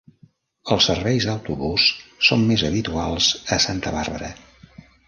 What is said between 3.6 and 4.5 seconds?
Santa Barbara.